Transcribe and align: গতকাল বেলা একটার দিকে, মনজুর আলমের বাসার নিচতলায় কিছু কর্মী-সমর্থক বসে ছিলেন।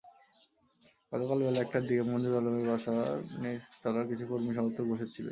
গতকাল 1.11 1.39
বেলা 1.41 1.59
একটার 1.61 1.83
দিকে, 1.87 2.03
মনজুর 2.03 2.37
আলমের 2.39 2.65
বাসার 2.69 2.97
নিচতলায় 3.41 4.07
কিছু 4.09 4.23
কর্মী-সমর্থক 4.27 4.85
বসে 4.91 5.07
ছিলেন। 5.07 5.29